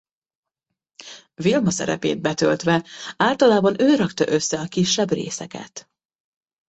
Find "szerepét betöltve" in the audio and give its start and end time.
1.69-2.85